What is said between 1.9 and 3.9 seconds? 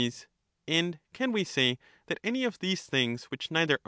that any of these things which neither PhiUbus.